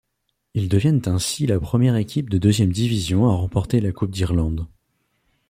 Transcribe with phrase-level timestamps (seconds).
[0.55, 4.65] Ils deviennent ainsi la première équipe de deuxième division à remporter la Coupe d'Irlande.